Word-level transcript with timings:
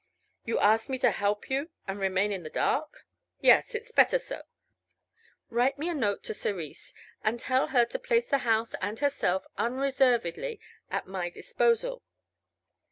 "You 0.45 0.57
ask 0.57 0.89
me 0.89 0.97
to 0.97 1.11
help 1.11 1.47
you 1.47 1.69
and 1.87 1.99
remain 1.99 2.31
in 2.31 2.41
the 2.41 2.49
dark?" 2.49 3.05
"Yes; 3.39 3.75
it's 3.75 3.91
better 3.91 4.17
so. 4.17 4.41
Write 5.51 5.77
me 5.77 5.89
a 5.89 5.93
note 5.93 6.23
to 6.23 6.33
Cerise 6.33 6.91
and 7.23 7.39
tell 7.39 7.67
her 7.67 7.85
to 7.85 7.99
place 7.99 8.27
the 8.27 8.39
house 8.39 8.73
and 8.81 8.97
herself 8.97 9.45
unreservedly 9.59 10.59
at 10.89 11.05
my 11.05 11.29
disposal." 11.29 12.01